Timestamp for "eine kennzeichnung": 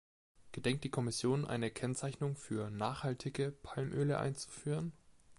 1.45-2.35